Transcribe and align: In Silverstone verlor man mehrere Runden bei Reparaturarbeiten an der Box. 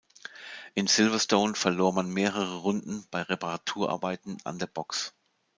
In 0.73 0.87
Silverstone 0.87 1.53
verlor 1.53 1.93
man 1.93 2.09
mehrere 2.09 2.55
Runden 2.61 3.05
bei 3.11 3.21
Reparaturarbeiten 3.21 4.39
an 4.45 4.57
der 4.57 4.65
Box. 4.65 5.13